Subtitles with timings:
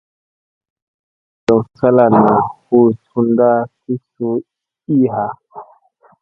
[1.43, 2.23] Goriyoŋ salana
[2.65, 3.49] hu sunda
[3.81, 4.29] ki su
[4.95, 5.25] ii ha.